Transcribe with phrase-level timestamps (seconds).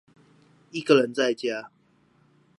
[0.71, 1.69] 一個人在家